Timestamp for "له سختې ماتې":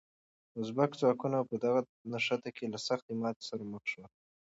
2.73-3.43